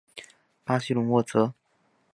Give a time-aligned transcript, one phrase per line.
[0.65, 1.53] 巴西隆沃泽。